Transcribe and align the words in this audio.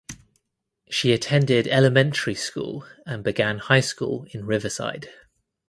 She 0.89 1.11
attended 1.13 1.67
elementary 1.67 2.33
school 2.33 2.87
and 3.05 3.23
began 3.23 3.59
high 3.59 3.81
school 3.81 4.25
in 4.31 4.47
Riverside. 4.47 5.09